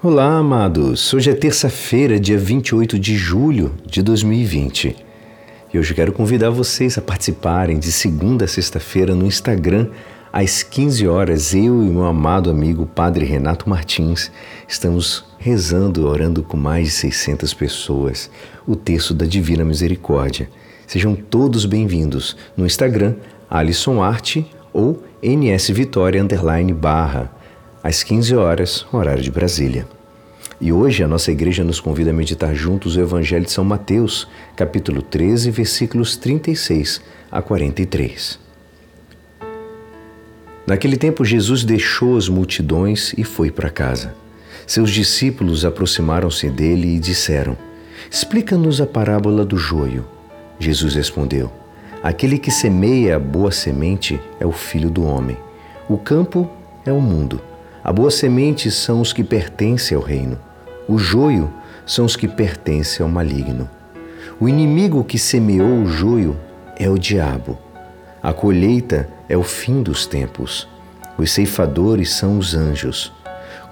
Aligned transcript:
Olá, 0.00 0.36
amados. 0.36 1.12
Hoje 1.12 1.28
é 1.28 1.34
terça-feira, 1.34 2.20
dia 2.20 2.38
28 2.38 2.96
de 2.96 3.16
julho 3.16 3.74
de 3.84 4.00
2020. 4.00 4.94
E 5.74 5.76
hoje 5.76 5.92
quero 5.92 6.12
convidar 6.12 6.50
vocês 6.50 6.96
a 6.96 7.02
participarem 7.02 7.80
de 7.80 7.90
segunda 7.90 8.44
a 8.44 8.48
sexta-feira 8.48 9.12
no 9.12 9.26
Instagram, 9.26 9.88
às 10.32 10.62
15 10.62 11.08
horas. 11.08 11.52
Eu 11.52 11.82
e 11.82 11.86
meu 11.90 12.04
amado 12.04 12.48
amigo 12.48 12.86
Padre 12.86 13.24
Renato 13.24 13.68
Martins 13.68 14.30
estamos 14.68 15.24
rezando, 15.36 16.06
orando 16.06 16.44
com 16.44 16.56
mais 16.56 16.86
de 16.86 16.92
600 16.92 17.52
pessoas 17.52 18.30
o 18.68 18.76
texto 18.76 19.12
da 19.12 19.26
Divina 19.26 19.64
Misericórdia. 19.64 20.48
Sejam 20.86 21.16
todos 21.16 21.66
bem-vindos 21.66 22.36
no 22.56 22.64
Instagram, 22.64 23.16
Alisson 23.50 24.00
Arte 24.00 24.46
ou 24.72 25.02
NS 25.20 25.70
Vitória 25.70 26.22
Underline 26.22 26.72
Barra 26.72 27.36
às 27.88 28.02
15 28.02 28.36
horas, 28.36 28.86
horário 28.92 29.22
de 29.22 29.30
Brasília. 29.30 29.88
E 30.60 30.70
hoje 30.70 31.02
a 31.02 31.08
nossa 31.08 31.32
igreja 31.32 31.64
nos 31.64 31.80
convida 31.80 32.10
a 32.10 32.12
meditar 32.12 32.54
juntos 32.54 32.96
o 32.96 33.00
Evangelho 33.00 33.46
de 33.46 33.50
São 33.50 33.64
Mateus, 33.64 34.28
capítulo 34.54 35.00
13, 35.00 35.50
versículos 35.50 36.14
36 36.14 37.00
a 37.32 37.40
43. 37.40 38.38
Naquele 40.66 40.98
tempo, 40.98 41.24
Jesus 41.24 41.64
deixou 41.64 42.18
as 42.18 42.28
multidões 42.28 43.14
e 43.16 43.24
foi 43.24 43.50
para 43.50 43.70
casa. 43.70 44.14
Seus 44.66 44.90
discípulos 44.90 45.64
aproximaram-se 45.64 46.50
dele 46.50 46.94
e 46.94 46.98
disseram: 46.98 47.56
Explica-nos 48.10 48.82
a 48.82 48.86
parábola 48.86 49.46
do 49.46 49.56
joio. 49.56 50.04
Jesus 50.58 50.94
respondeu: 50.94 51.50
Aquele 52.02 52.36
que 52.36 52.50
semeia 52.50 53.16
a 53.16 53.18
boa 53.18 53.50
semente 53.50 54.20
é 54.38 54.44
o 54.44 54.52
filho 54.52 54.90
do 54.90 55.06
homem. 55.06 55.38
O 55.88 55.96
campo 55.96 56.50
é 56.84 56.92
o 56.92 57.00
mundo. 57.00 57.40
A 57.88 57.92
boa 57.92 58.10
semente 58.10 58.70
são 58.70 59.00
os 59.00 59.14
que 59.14 59.24
pertencem 59.24 59.96
ao 59.96 60.02
reino. 60.02 60.38
O 60.86 60.98
joio 60.98 61.50
são 61.86 62.04
os 62.04 62.16
que 62.16 62.28
pertencem 62.28 63.02
ao 63.02 63.10
maligno. 63.10 63.66
O 64.38 64.46
inimigo 64.46 65.02
que 65.02 65.18
semeou 65.18 65.84
o 65.84 65.86
joio 65.86 66.36
é 66.76 66.90
o 66.90 66.98
diabo. 66.98 67.56
A 68.22 68.30
colheita 68.30 69.08
é 69.26 69.38
o 69.38 69.42
fim 69.42 69.82
dos 69.82 70.04
tempos. 70.04 70.68
Os 71.16 71.32
ceifadores 71.32 72.12
são 72.12 72.36
os 72.36 72.54
anjos. 72.54 73.10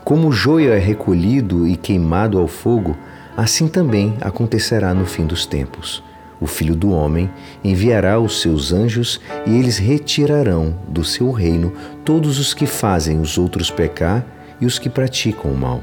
Como 0.02 0.28
o 0.28 0.32
joio 0.32 0.72
é 0.72 0.78
recolhido 0.78 1.68
e 1.68 1.76
queimado 1.76 2.38
ao 2.38 2.48
fogo, 2.48 2.96
assim 3.36 3.68
também 3.68 4.16
acontecerá 4.22 4.94
no 4.94 5.04
fim 5.04 5.26
dos 5.26 5.44
tempos. 5.44 6.02
O 6.40 6.46
Filho 6.46 6.76
do 6.76 6.90
Homem 6.90 7.30
enviará 7.64 8.20
os 8.20 8.40
seus 8.40 8.72
anjos 8.72 9.20
e 9.46 9.56
eles 9.56 9.78
retirarão 9.78 10.74
do 10.88 11.04
seu 11.04 11.30
reino 11.30 11.72
todos 12.04 12.38
os 12.38 12.52
que 12.52 12.66
fazem 12.66 13.20
os 13.20 13.38
outros 13.38 13.70
pecar 13.70 14.24
e 14.60 14.66
os 14.66 14.78
que 14.78 14.90
praticam 14.90 15.50
o 15.50 15.56
mal. 15.56 15.82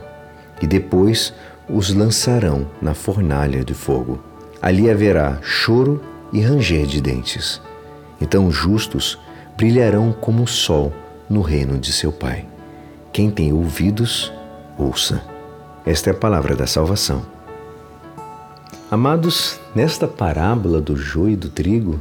E 0.62 0.68
depois 0.68 1.34
os 1.68 1.94
lançarão 1.94 2.68
na 2.81 2.94
fornalha 2.94 3.64
de 3.64 3.74
fogo. 3.74 4.20
Ali 4.62 4.90
haverá 4.90 5.40
choro 5.42 6.02
e 6.31 6.42
ranger 6.42 6.86
de 6.86 7.02
dentes. 7.02 7.62
Então 8.22 8.48
os 8.48 8.56
justos 8.56 9.20
brilharão 9.58 10.12
como 10.12 10.44
o 10.44 10.48
sol 10.48 10.94
no 11.30 11.42
reino 11.42 11.78
de 11.78 11.92
seu 11.92 12.12
Pai. 12.12 12.46
Quem 13.12 13.30
tem 13.30 13.54
ouvidos, 13.54 14.31
ouça. 14.78 15.22
Esta 15.86 16.09
é 16.09 16.14
a 16.14 16.16
palavra 16.16 16.56
da 16.56 16.66
salvação. 16.66 17.24
Amados, 18.94 19.60
nesta 19.74 20.08
parábola 20.08 20.80
do 20.80 20.96
joio 20.96 21.34
e 21.34 21.36
do 21.36 21.50
trigo, 21.50 22.00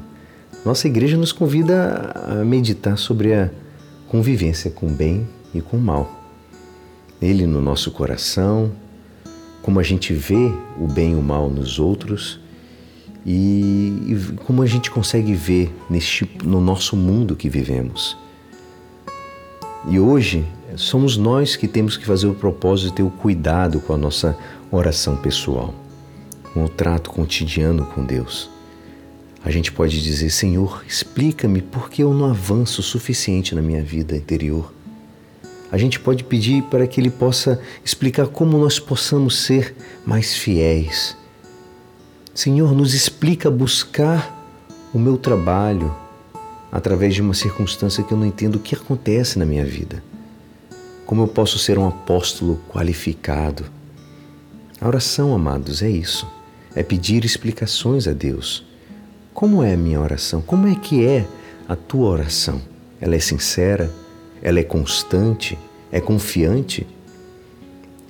nossa 0.63 0.87
igreja 0.87 1.17
nos 1.17 1.33
convida 1.33 2.13
a 2.15 2.45
meditar 2.45 2.99
sobre 2.99 3.33
a 3.33 3.51
convivência 4.09 4.71
com 4.71 4.89
o 4.89 4.91
bem 4.91 5.27
e 5.55 5.63
com 5.63 5.79
o 5.79 5.81
mal. 5.81 6.21
Ele 7.19 7.47
no 7.47 7.63
nosso 7.63 7.91
coração, 7.93 8.73
como 9.63 9.81
a 9.81 9.83
gente 9.83 10.13
vê 10.13 10.53
o 10.79 10.87
bem 10.87 11.13
e 11.13 11.15
o 11.15 11.23
mal 11.23 11.49
nos 11.49 11.79
outros 11.79 12.39
e, 13.25 13.97
e 14.07 14.37
como 14.45 14.61
a 14.61 14.67
gente 14.67 14.91
consegue 14.91 15.33
ver 15.33 15.75
neste, 15.89 16.31
no 16.45 16.61
nosso 16.61 16.95
mundo 16.95 17.35
que 17.35 17.49
vivemos. 17.49 18.19
E 19.89 19.99
hoje 19.99 20.45
somos 20.77 21.17
nós 21.17 21.57
que 21.57 21.67
temos 21.67 21.97
que 21.97 22.05
fazer 22.05 22.27
o 22.27 22.35
propósito 22.35 22.91
de 22.91 22.97
ter 22.97 23.03
o 23.03 23.11
cuidado 23.11 23.81
com 23.81 23.95
a 23.95 23.97
nossa 23.97 24.37
oração 24.71 25.17
pessoal 25.17 25.75
o 26.61 26.69
trato 26.69 27.11
cotidiano 27.11 27.87
com 27.87 28.05
Deus. 28.05 28.51
A 29.45 29.51
gente 29.51 29.73
pode 29.73 30.03
dizer: 30.03 30.31
Senhor, 30.31 30.85
explica-me 30.87 31.61
por 31.61 31.91
que 31.91 32.03
eu 32.03 32.13
não 32.15 32.27
avanço 32.27 32.81
o 32.81 32.85
suficiente 32.85 33.55
na 33.55 33.63
minha 33.63 33.83
vida 33.83 34.17
interior. 34.17 34.73
A 35.71 35.79
gente 35.79 35.99
pode 35.99 36.23
pedir 36.25 36.63
para 36.65 36.87
que 36.87 37.01
Ele 37.01 37.11
possa 37.11 37.61
explicar 37.85 38.27
como 38.29 38.59
nós 38.59 38.79
possamos 38.79 39.39
ser 39.39 39.75
mais 40.05 40.35
fiéis. 40.35 41.17
Senhor, 42.35 42.73
nos 42.75 42.95
explica 42.95 43.51
buscar 43.51 44.39
o 44.93 44.99
meu 44.99 45.17
trabalho 45.17 45.95
através 46.71 47.15
de 47.15 47.23
uma 47.23 47.35
circunstância 47.35 48.05
que 48.05 48.13
eu 48.13 48.19
não 48.19 48.27
entendo 48.27 48.57
o 48.57 48.61
que 48.61 48.75
acontece 48.75 49.39
na 49.39 49.47
minha 49.47 49.65
vida. 49.65 50.03
Como 51.07 51.23
eu 51.23 51.29
posso 51.29 51.59
ser 51.59 51.79
um 51.79 51.89
apóstolo 51.89 52.61
qualificado? 52.69 53.65
A 54.81 54.87
oração, 54.87 55.35
amados, 55.35 55.83
é 55.83 55.91
isso 55.91 56.27
é 56.75 56.83
pedir 56.83 57.25
explicações 57.25 58.07
a 58.09 58.13
Deus. 58.13 58.65
Como 59.35 59.63
é 59.63 59.75
a 59.75 59.77
minha 59.77 60.01
oração? 60.01 60.41
Como 60.43 60.67
é 60.67 60.75
que 60.75 61.05
é 61.05 61.27
a 61.69 61.75
tua 61.75 62.09
oração? 62.11 62.61
Ela 63.01 63.17
é 63.17 63.19
sincera? 63.19 63.91
Ela 64.43 64.61
é 64.61 64.65
constante? 64.65 65.59
É 65.91 66.01
confiante? 66.01 66.87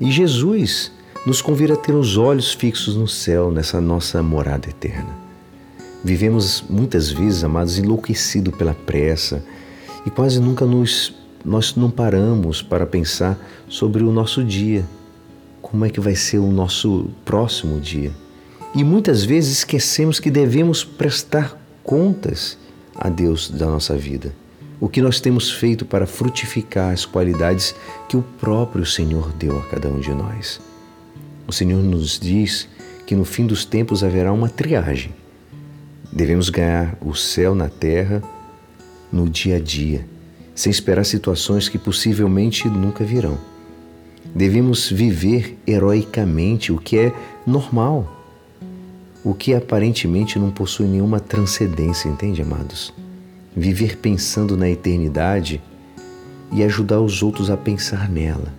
E 0.00 0.10
Jesus 0.10 0.92
nos 1.24 1.40
convida 1.40 1.74
a 1.74 1.76
ter 1.76 1.94
os 1.94 2.16
olhos 2.16 2.52
fixos 2.52 2.96
no 2.96 3.06
céu, 3.06 3.50
nessa 3.50 3.80
nossa 3.80 4.22
morada 4.22 4.68
eterna. 4.68 5.16
Vivemos 6.02 6.64
muitas 6.68 7.10
vezes, 7.10 7.44
amados, 7.44 7.78
enlouquecidos 7.78 8.54
pela 8.56 8.74
pressa 8.74 9.44
e 10.04 10.10
quase 10.10 10.40
nunca 10.40 10.66
nos, 10.66 11.14
nós 11.44 11.76
não 11.76 11.90
paramos 11.90 12.60
para 12.60 12.84
pensar 12.84 13.38
sobre 13.68 14.02
o 14.02 14.10
nosso 14.10 14.42
dia. 14.42 14.84
Como 15.60 15.84
é 15.84 15.90
que 15.90 16.00
vai 16.00 16.16
ser 16.16 16.38
o 16.38 16.50
nosso 16.50 17.08
próximo 17.24 17.78
dia? 17.78 18.10
E 18.75 18.83
muitas 18.83 19.22
vezes 19.22 19.59
esquecemos 19.59 20.19
que 20.19 20.31
devemos 20.31 20.83
prestar 20.83 21.60
contas 21.84 22.56
a 22.94 23.10
Deus 23.10 23.50
da 23.50 23.66
nossa 23.66 23.94
vida. 23.97 24.34
O 24.81 24.88
que 24.88 25.03
nós 25.03 25.21
temos 25.21 25.50
feito 25.50 25.84
para 25.84 26.06
frutificar 26.06 26.91
as 26.91 27.05
qualidades 27.05 27.75
que 28.09 28.16
o 28.16 28.22
próprio 28.41 28.87
Senhor 28.87 29.31
deu 29.33 29.59
a 29.59 29.62
cada 29.66 29.88
um 29.88 30.00
de 30.00 30.10
nós. 30.10 30.59
O 31.47 31.53
Senhor 31.53 31.83
nos 31.83 32.19
diz 32.19 32.66
que 33.06 33.15
no 33.15 33.27
fim 33.27 33.47
dos 33.47 33.66
tempos 33.66 34.03
haverá 34.03 34.33
uma 34.33 34.49
triagem. 34.49 35.12
Devemos 36.10 36.49
ganhar 36.49 36.97
o 37.03 37.15
céu 37.15 37.54
na 37.54 37.69
terra 37.69 38.22
no 39.12 39.28
dia 39.28 39.56
a 39.56 39.60
dia, 39.60 40.06
sem 40.54 40.71
esperar 40.71 41.04
situações 41.04 41.69
que 41.69 41.78
possivelmente 41.78 42.66
nunca 42.69 43.04
virão. 43.04 43.39
Devemos 44.34 44.91
viver 44.91 45.59
heroicamente, 45.66 46.72
o 46.72 46.78
que 46.78 46.99
é 46.99 47.12
normal 47.47 48.22
o 49.25 49.34
que 49.34 49.55
aparentemente 49.55 50.38
não 50.38 50.50
possui 50.50 50.87
nenhuma 50.87 51.21
transcendência, 51.21 52.09
entende, 52.09 52.43
amados? 52.43 52.93
Viver 53.55 53.99
pensando 53.99 54.56
na 54.56 54.69
eternidade 54.69 55.60
e 56.53 56.62
ajudar 56.62 57.00
os 57.00 57.22
outros 57.22 57.50
a 57.50 57.56
pensar 57.56 58.09
nela. 58.09 58.53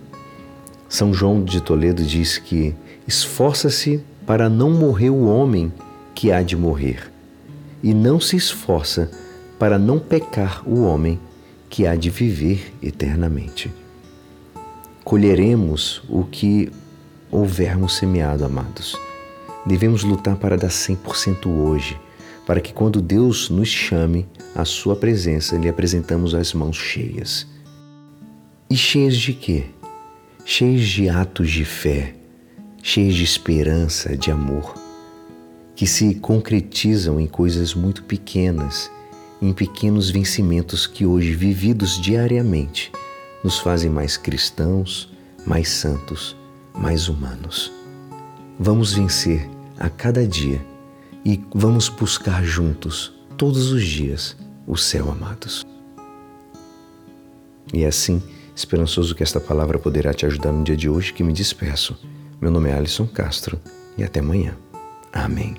São 0.88 1.12
João 1.12 1.42
de 1.42 1.60
Toledo 1.60 2.02
diz 2.02 2.38
que 2.38 2.74
esforça-se 3.06 4.02
para 4.26 4.48
não 4.48 4.70
morrer 4.70 5.10
o 5.10 5.26
homem 5.26 5.72
que 6.14 6.32
há 6.32 6.42
de 6.42 6.56
morrer, 6.56 7.12
e 7.82 7.92
não 7.92 8.18
se 8.18 8.36
esforça 8.36 9.10
para 9.58 9.78
não 9.78 9.98
pecar 9.98 10.62
o 10.66 10.82
homem 10.82 11.20
que 11.68 11.86
há 11.86 11.96
de 11.96 12.08
viver 12.08 12.72
eternamente. 12.82 13.70
Colheremos 15.04 16.02
o 16.08 16.24
que 16.24 16.70
houvermos 17.30 17.96
semeado, 17.96 18.44
amados. 18.44 18.96
Devemos 19.66 20.02
lutar 20.02 20.36
para 20.36 20.56
dar 20.56 20.68
100% 20.68 21.46
hoje, 21.46 21.98
para 22.46 22.60
que 22.60 22.72
quando 22.72 23.00
Deus 23.00 23.48
nos 23.48 23.68
chame 23.68 24.26
à 24.54 24.64
Sua 24.64 24.94
presença, 24.94 25.56
lhe 25.56 25.68
apresentamos 25.68 26.34
as 26.34 26.52
mãos 26.52 26.76
cheias. 26.76 27.46
E 28.68 28.76
cheias 28.76 29.16
de 29.16 29.32
quê? 29.32 29.64
Cheias 30.44 30.86
de 30.86 31.08
atos 31.08 31.50
de 31.50 31.64
fé, 31.64 32.14
cheias 32.82 33.14
de 33.14 33.24
esperança, 33.24 34.14
de 34.14 34.30
amor, 34.30 34.74
que 35.74 35.86
se 35.86 36.14
concretizam 36.16 37.18
em 37.18 37.26
coisas 37.26 37.72
muito 37.72 38.02
pequenas, 38.04 38.90
em 39.40 39.52
pequenos 39.54 40.10
vencimentos 40.10 40.86
que 40.86 41.06
hoje, 41.06 41.34
vividos 41.34 41.98
diariamente, 42.00 42.92
nos 43.42 43.58
fazem 43.58 43.90
mais 43.90 44.18
cristãos, 44.18 45.10
mais 45.46 45.68
santos, 45.68 46.36
mais 46.74 47.08
humanos. 47.08 47.72
Vamos 48.58 48.92
vencer 48.92 49.53
a 49.78 49.88
cada 49.88 50.26
dia 50.26 50.64
e 51.24 51.42
vamos 51.54 51.88
buscar 51.88 52.44
juntos, 52.44 53.12
todos 53.36 53.72
os 53.72 53.82
dias, 53.82 54.36
o 54.66 54.76
céu, 54.76 55.10
amados. 55.10 55.64
E 57.72 57.84
assim 57.84 58.22
esperançoso 58.54 59.14
que 59.14 59.22
esta 59.22 59.40
palavra 59.40 59.78
poderá 59.78 60.14
te 60.14 60.26
ajudar 60.26 60.52
no 60.52 60.62
dia 60.62 60.76
de 60.76 60.88
hoje 60.88 61.12
que 61.12 61.24
me 61.24 61.32
despeço. 61.32 61.98
Meu 62.40 62.50
nome 62.50 62.70
é 62.70 62.74
Alisson 62.74 63.06
Castro 63.06 63.60
e 63.98 64.04
até 64.04 64.20
amanhã. 64.20 64.56
Amém. 65.12 65.56